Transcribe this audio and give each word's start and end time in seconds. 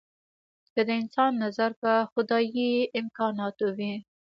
که 0.73 0.81
د 0.87 0.89
انسان 1.01 1.31
نظر 1.43 1.71
په 1.81 1.91
خدايي 2.11 2.71
امکاناتو 2.99 3.65
وي. 3.77 3.93